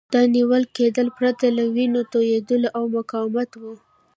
دا 0.13 0.21
نیول 0.35 0.63
کېدل 0.77 1.07
پرته 1.17 1.45
له 1.57 1.63
وینو 1.73 2.01
توېیدو 2.13 2.55
او 2.77 2.83
مقاومته 2.97 3.57
وو. 3.63 3.73